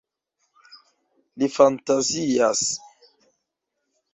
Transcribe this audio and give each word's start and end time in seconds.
Li 1.43 1.49
fantazias. 1.57 2.65